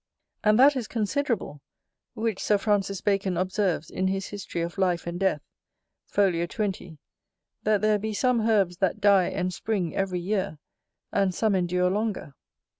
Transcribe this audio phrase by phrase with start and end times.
[0.43, 1.61] And that is considerable,
[2.15, 5.43] which Sir Francis Bacon observes in his History of Life and Death,
[6.07, 6.31] fol.
[6.47, 6.97] 20,
[7.61, 10.57] that there be some herbs that die and spring every year,
[11.11, 12.33] and some endure longer.